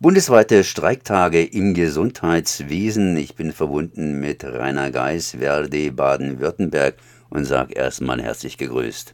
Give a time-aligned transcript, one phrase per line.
[0.00, 3.16] Bundesweite Streiktage im Gesundheitswesen.
[3.16, 6.94] Ich bin verbunden mit Rainer Geis, Verdi Baden-Württemberg
[7.30, 9.12] und sage erstmal herzlich gegrüßt.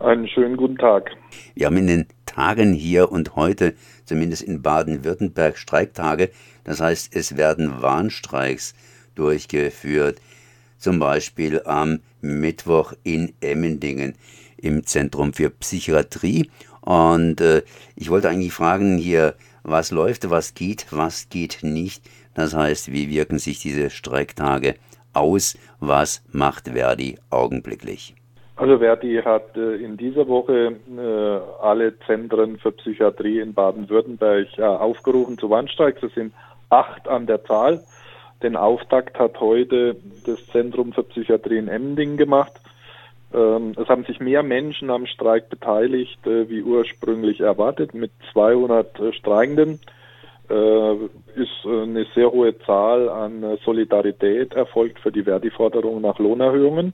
[0.00, 1.10] Einen schönen guten Tag.
[1.54, 3.74] Wir haben in den Tagen hier und heute,
[4.06, 6.30] zumindest in Baden-Württemberg, Streiktage.
[6.64, 8.74] Das heißt, es werden Warnstreiks
[9.16, 10.22] durchgeführt.
[10.78, 14.14] Zum Beispiel am Mittwoch in Emmendingen
[14.56, 16.50] im Zentrum für Psychiatrie.
[16.80, 17.62] Und äh,
[17.94, 22.04] ich wollte eigentlich fragen hier, was läuft, was geht, was geht nicht.
[22.34, 24.74] Das heißt, wie wirken sich diese Streiktage
[25.12, 25.58] aus?
[25.80, 28.14] Was macht Verdi augenblicklich?
[28.56, 34.62] Also Verdi hat äh, in dieser Woche äh, alle Zentren für Psychiatrie in Baden-Württemberg äh,
[34.62, 36.02] aufgerufen zu Warnstreiks.
[36.02, 36.32] Es sind
[36.70, 37.82] acht an der Zahl.
[38.42, 42.52] Den Auftakt hat heute das Zentrum für Psychiatrie in Emding gemacht.
[43.34, 49.00] Ähm, es haben sich mehr Menschen am Streik beteiligt, äh, wie ursprünglich erwartet, mit 200
[49.00, 49.80] äh, Streikenden.
[50.48, 50.94] Äh,
[51.34, 56.92] ist eine sehr hohe Zahl an Solidarität erfolgt für die Verdi-Forderung nach Lohnerhöhungen.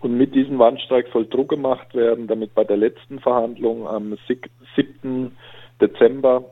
[0.00, 4.16] Und mit diesem Warnstreik soll Druck gemacht werden, damit bei der letzten Verhandlung am
[4.76, 5.36] 7.
[5.80, 6.44] Dezember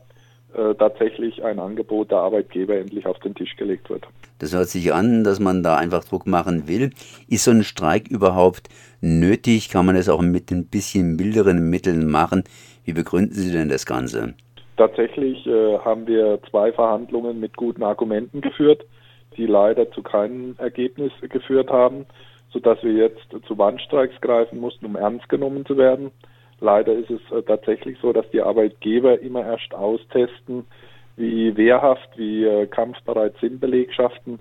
[0.78, 4.06] tatsächlich ein Angebot der Arbeitgeber endlich auf den Tisch gelegt wird.
[4.38, 6.90] Das hört sich an, dass man da einfach Druck machen will.
[7.28, 8.68] Ist so ein Streik überhaupt
[9.00, 9.68] nötig?
[9.68, 12.44] Kann man es auch mit ein bisschen milderen Mitteln machen?
[12.84, 14.34] Wie begründen Sie denn das Ganze?
[14.76, 18.84] Tatsächlich äh, haben wir zwei Verhandlungen mit guten Argumenten geführt,
[19.36, 22.06] die leider zu keinem Ergebnis geführt haben,
[22.52, 26.12] sodass wir jetzt zu Warnstreiks greifen mussten, um ernst genommen zu werden.
[26.60, 30.66] Leider ist es äh, tatsächlich so, dass die Arbeitgeber immer erst austesten,
[31.16, 34.38] wie wehrhaft, wie äh, kampfbereit sind Belegschaften.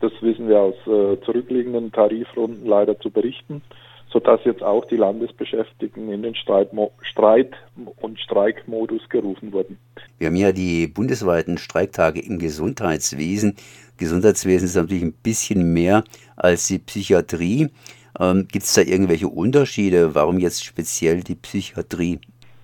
[0.00, 3.62] Das wissen wir aus äh, zurückliegenden Tarifrunden leider zu berichten,
[4.10, 7.56] sodass jetzt auch die Landesbeschäftigten in den Streitmo Streit-
[8.00, 9.78] und Streikmodus gerufen wurden.
[10.18, 13.56] Wir haben ja die bundesweiten Streiktage im Gesundheitswesen.
[13.96, 16.04] Gesundheitswesen ist natürlich ein bisschen mehr
[16.36, 17.70] als die Psychiatrie.
[18.18, 20.14] Ähm, Gibt es da irgendwelche Unterschiede?
[20.14, 22.20] Warum jetzt speziell die Psychiatrie?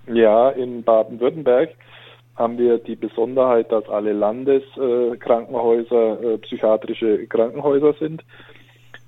[0.07, 1.75] Ja, in Baden-Württemberg
[2.35, 8.23] haben wir die Besonderheit, dass alle Landeskrankenhäuser äh, psychiatrische Krankenhäuser sind.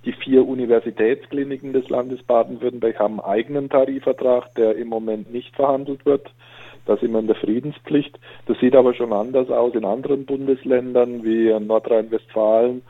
[0.05, 6.05] Die vier Universitätskliniken des Landes Baden-Württemberg haben einen eigenen Tarifvertrag, der im Moment nicht verhandelt
[6.05, 6.29] wird.
[6.85, 8.19] Da sind wir in der Friedenspflicht.
[8.45, 12.81] Das sieht aber schon anders aus in anderen Bundesländern wie Nordrhein-Westfalen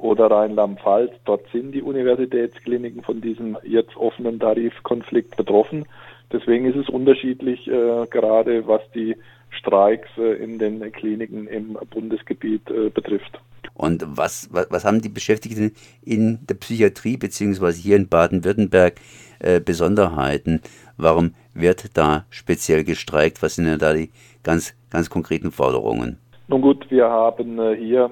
[0.00, 1.12] oder Rheinland-Pfalz.
[1.24, 5.86] Dort sind die Universitätskliniken von diesem jetzt offenen Tarifkonflikt betroffen.
[6.32, 9.16] Deswegen ist es unterschiedlich, äh, gerade was die
[9.50, 13.40] Streiks äh, in den Kliniken im Bundesgebiet äh, betrifft.
[13.74, 15.72] Und was, was, was, haben die Beschäftigten
[16.02, 19.00] in der Psychiatrie beziehungsweise hier in Baden-Württemberg
[19.38, 20.60] äh, Besonderheiten?
[20.96, 23.42] Warum wird da speziell gestreikt?
[23.42, 24.10] Was sind denn da die
[24.42, 26.18] ganz, ganz konkreten Forderungen?
[26.48, 28.10] Nun gut, wir haben äh, hier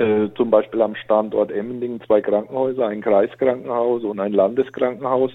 [0.00, 5.32] äh, zum Beispiel am Standort Emmendingen zwei Krankenhäuser, ein Kreiskrankenhaus und ein Landeskrankenhaus.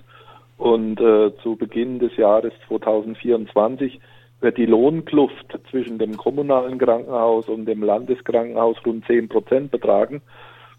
[0.58, 4.00] Und äh, zu Beginn des Jahres 2024
[4.42, 10.22] wird die Lohnkluft zwischen dem kommunalen Krankenhaus und dem Landeskrankenhaus rund 10 Prozent betragen,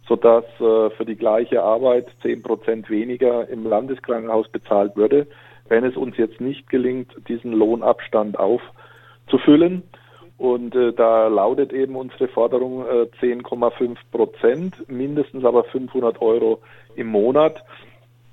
[0.06, 5.26] sodass äh, für die gleiche Arbeit 10 Prozent weniger im Landeskrankenhaus bezahlt würde,
[5.68, 9.82] wenn es uns jetzt nicht gelingt, diesen Lohnabstand aufzufüllen.
[10.38, 16.60] Und äh, da lautet eben unsere Forderung äh, 10,5 Prozent, mindestens aber 500 Euro
[16.96, 17.62] im Monat.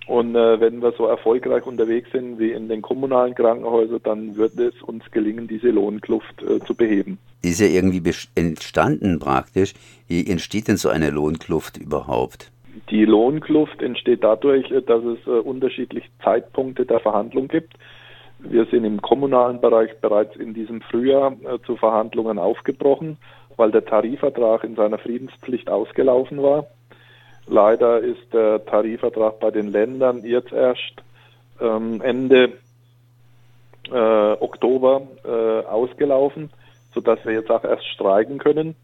[0.10, 4.58] Und äh, wenn wir so erfolgreich unterwegs sind wie in den kommunalen Krankenhäusern, dann wird
[4.58, 7.20] es uns gelingen, diese Lohnkluft äh, zu beheben.
[7.44, 8.02] Die ist ja irgendwie
[8.34, 9.76] entstanden praktisch.
[10.08, 12.52] Wie entsteht denn so eine Lohnkluft überhaupt?
[12.90, 17.74] Die Lohnkluft entsteht dadurch, äh, dass es äh, unterschiedliche Zeitpunkte der Verhandlung gibt.
[18.40, 23.18] Wir sind im kommunalen Bereich bereits in diesem Frühjahr äh, zu Verhandlungen aufgebrochen,
[23.58, 26.68] weil der Tarifvertrag in seiner Friedenspflicht ausgelaufen war.
[27.48, 31.04] Leider ist der Tarifvertrag bei den Ländern jetzt erst
[31.60, 32.54] ähm, Ende
[33.92, 36.50] äh, Oktober äh, ausgelaufen,
[36.94, 38.76] sodass wir jetzt auch erst streiken können.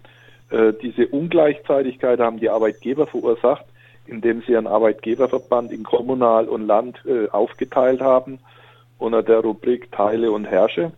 [0.51, 3.65] Diese Ungleichzeitigkeit haben die Arbeitgeber verursacht,
[4.05, 6.99] indem sie einen Arbeitgeberverband in Kommunal und Land
[7.31, 8.37] aufgeteilt haben
[8.97, 10.91] unter der Rubrik Teile und Herrsche.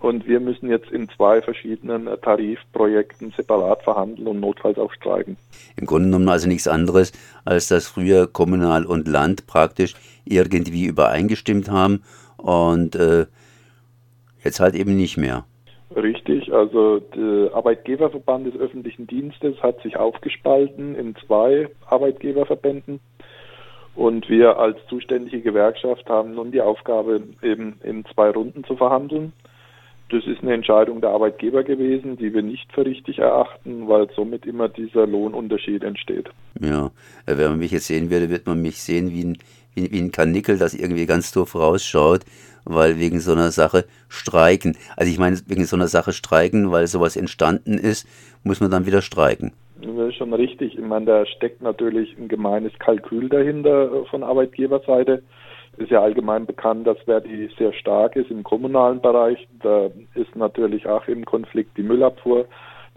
[0.00, 5.36] Und wir müssen jetzt in zwei verschiedenen Tarifprojekten separat verhandeln und notfalls auch streiken.
[5.76, 7.12] Im Grunde genommen also nichts anderes,
[7.44, 9.94] als dass früher Kommunal und Land praktisch
[10.24, 12.02] irgendwie übereingestimmt haben
[12.36, 13.26] und äh,
[14.42, 15.44] jetzt halt eben nicht mehr.
[15.94, 23.00] Richtig, also der Arbeitgeberverband des öffentlichen Dienstes hat sich aufgespalten in zwei Arbeitgeberverbänden.
[23.98, 29.32] Und wir als zuständige Gewerkschaft haben nun die Aufgabe, eben in zwei Runden zu verhandeln.
[30.10, 34.46] Das ist eine Entscheidung der Arbeitgeber gewesen, die wir nicht für richtig erachten, weil somit
[34.46, 36.28] immer dieser Lohnunterschied entsteht.
[36.60, 36.92] Ja,
[37.26, 39.38] äh, wenn man mich jetzt sehen würde, wird man mich sehen wie ein,
[39.74, 42.20] wie, wie ein Kanickel, das irgendwie ganz doof rausschaut,
[42.64, 44.76] weil wegen so einer Sache streiken.
[44.96, 48.06] Also ich meine, wegen so einer Sache streiken, weil sowas entstanden ist,
[48.44, 49.54] muss man dann wieder streiken.
[49.80, 50.74] Das ist schon richtig.
[50.74, 55.22] Ich meine, da steckt natürlich ein gemeines Kalkül dahinter äh, von Arbeitgeberseite
[55.78, 59.46] ist ja allgemein bekannt, dass Verdi sehr stark ist im kommunalen Bereich.
[59.62, 62.46] Da ist natürlich auch im Konflikt die Müllabfuhr,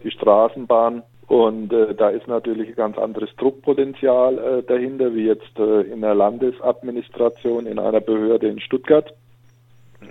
[0.02, 1.02] die Straßenbahn.
[1.28, 6.00] Und äh, da ist natürlich ein ganz anderes Druckpotenzial äh, dahinter, wie jetzt äh, in
[6.00, 9.14] der Landesadministration in einer Behörde in Stuttgart.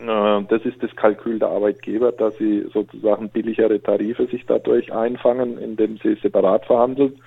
[0.05, 5.97] Das ist das Kalkül der Arbeitgeber, dass sie sozusagen billigere Tarife sich dadurch einfangen, indem
[5.97, 7.21] sie separat verhandeln.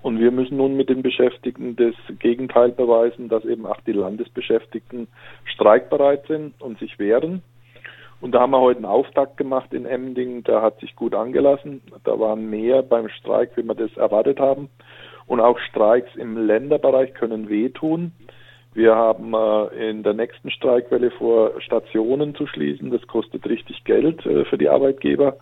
[0.00, 5.08] Und wir müssen nun mit den Beschäftigten das Gegenteil beweisen, dass eben auch die Landesbeschäftigten
[5.44, 7.42] streikbereit sind und sich wehren.
[8.20, 11.82] Und da haben wir heute einen Auftakt gemacht in Emding, der hat sich gut angelassen.
[12.04, 14.70] Da waren mehr beim Streik, wie wir das erwartet haben.
[15.26, 18.12] Und auch Streiks im Länderbereich können wehtun.
[18.74, 22.90] Wir haben äh, in der nächsten Streikwelle vor, Stationen zu schließen.
[22.90, 25.36] Das kostet richtig Geld äh, für die Arbeitgeber.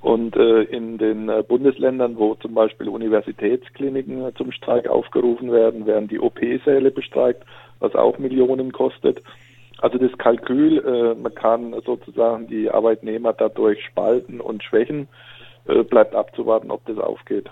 [0.00, 6.08] Und äh, in den äh, Bundesländern, wo zum Beispiel Universitätskliniken zum Streik aufgerufen werden, werden
[6.08, 7.42] die OP-Säle bestreikt,
[7.80, 9.22] was auch Millionen kostet.
[9.80, 15.08] Also das Kalkül, äh, man kann sozusagen die Arbeitnehmer dadurch spalten und schwächen,
[15.66, 17.48] äh, bleibt abzuwarten, ob das aufgeht.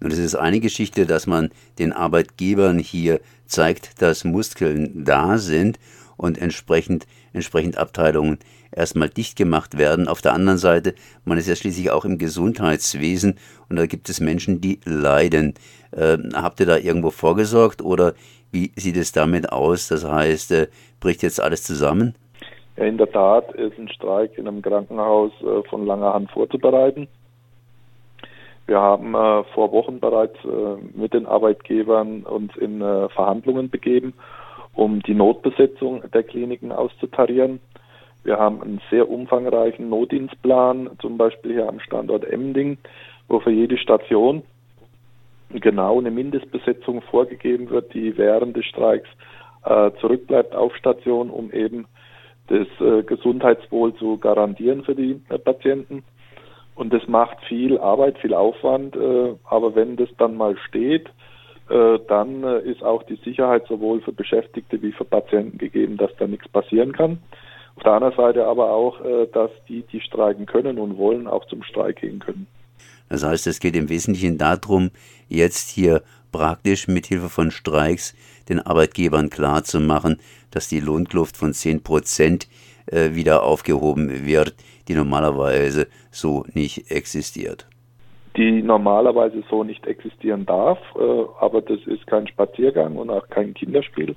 [0.00, 5.78] Nun, es ist eine Geschichte, dass man den Arbeitgebern hier zeigt, dass Muskeln da sind
[6.16, 8.38] und entsprechend, entsprechend Abteilungen
[8.70, 10.08] erstmal dicht gemacht werden.
[10.08, 14.20] Auf der anderen Seite, man ist ja schließlich auch im Gesundheitswesen und da gibt es
[14.20, 15.54] Menschen, die leiden.
[15.90, 18.14] Äh, habt ihr da irgendwo vorgesorgt oder
[18.50, 19.88] wie sieht es damit aus?
[19.88, 20.68] Das heißt, äh,
[21.00, 22.14] bricht jetzt alles zusammen?
[22.76, 27.08] In der Tat ist ein Streik in einem Krankenhaus äh, von langer Hand vorzubereiten.
[28.68, 34.12] Wir haben äh, vor Wochen bereits äh, mit den Arbeitgebern uns in äh, Verhandlungen begeben
[34.78, 37.58] um die Notbesetzung der Kliniken auszutarieren.
[38.22, 42.78] Wir haben einen sehr umfangreichen Notdienstplan, zum Beispiel hier am Standort Emding,
[43.26, 44.44] wo für jede Station
[45.50, 49.08] genau eine Mindestbesetzung vorgegeben wird, die während des Streiks
[49.64, 51.86] äh, zurückbleibt auf Station, um eben
[52.46, 56.04] das äh, Gesundheitswohl zu garantieren für die äh, Patienten.
[56.78, 61.08] Und das macht viel Arbeit, viel Aufwand, äh, aber wenn das dann mal steht,
[61.68, 66.12] äh, dann äh, ist auch die Sicherheit sowohl für Beschäftigte wie für Patienten gegeben, dass
[66.20, 67.18] da nichts passieren kann.
[67.74, 69.00] Auf der anderen Seite aber auch,
[69.32, 72.48] dass die, die streiken können und wollen, auch zum Streik gehen können.
[73.08, 74.90] Das heißt, es geht im Wesentlichen darum,
[75.28, 76.02] jetzt hier
[76.32, 78.16] praktisch mit Hilfe von Streiks
[78.48, 80.18] den Arbeitgebern klarzumachen,
[80.50, 82.48] dass die Lohnkluft von 10 Prozent
[82.90, 84.54] wieder aufgehoben wird,
[84.88, 87.66] die normalerweise so nicht existiert
[88.38, 90.78] die normalerweise so nicht existieren darf.
[90.96, 94.14] Äh, aber das ist kein Spaziergang und auch kein Kinderspiel,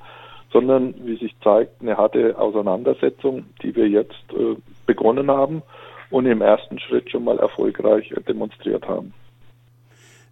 [0.54, 5.64] sondern, wie sich zeigt, eine harte Auseinandersetzung, die wir jetzt äh, begonnen haben
[6.12, 9.14] und im ersten Schritt schon mal erfolgreich demonstriert haben.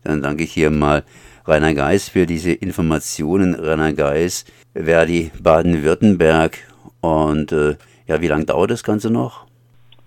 [0.03, 1.03] Dann danke ich hier mal
[1.45, 3.55] Rainer Geis für diese Informationen.
[3.55, 6.57] Rainer Geis, Verdi Baden-Württemberg.
[7.01, 7.75] Und äh,
[8.09, 9.45] ja, wie lange dauert das Ganze noch?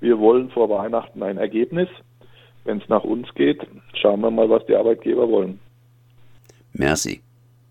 [0.00, 1.88] Wir wollen vor Weihnachten ein Ergebnis
[2.64, 3.60] wenn es nach uns geht,
[3.94, 5.58] schauen wir mal, was die Arbeitgeber wollen.
[6.72, 7.20] Merci.